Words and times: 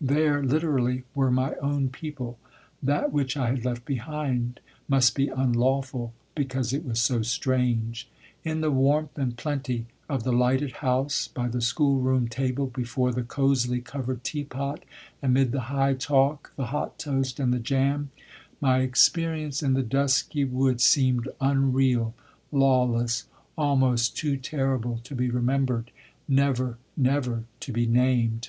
There, 0.00 0.42
literally, 0.42 1.02
were 1.14 1.30
my 1.30 1.52
own 1.56 1.90
people: 1.90 2.38
that 2.82 3.12
which 3.12 3.36
I 3.36 3.50
had 3.50 3.66
left 3.66 3.84
behind 3.84 4.58
must 4.88 5.14
be 5.14 5.28
unlawful 5.28 6.14
because 6.34 6.72
it 6.72 6.86
was 6.86 6.98
so 6.98 7.20
strange. 7.20 8.08
In 8.42 8.62
the 8.62 8.70
warmth 8.70 9.18
and 9.18 9.36
plenty 9.36 9.84
of 10.08 10.22
the 10.24 10.32
lighted 10.32 10.76
house, 10.76 11.28
by 11.28 11.46
the 11.48 11.60
schoolroom 11.60 12.26
table, 12.26 12.68
before 12.74 13.12
the 13.12 13.20
cosily 13.22 13.82
covered 13.82 14.24
teapot, 14.24 14.82
amid 15.22 15.52
the 15.52 15.60
high 15.68 15.92
talk, 15.92 16.54
the 16.56 16.68
hot 16.72 16.98
toast 16.98 17.38
and 17.38 17.52
the 17.52 17.58
jam, 17.58 18.08
my 18.62 18.78
experience 18.78 19.62
in 19.62 19.74
the 19.74 19.82
dusky 19.82 20.46
wood 20.46 20.80
seemed 20.80 21.28
unreal, 21.38 22.14
lawless, 22.50 23.26
almost 23.58 24.16
too 24.16 24.38
terrible 24.38 24.96
to 25.04 25.14
be 25.14 25.28
remembered 25.28 25.90
never, 26.26 26.78
never 26.96 27.44
to 27.60 27.72
be 27.74 27.84
named. 27.86 28.48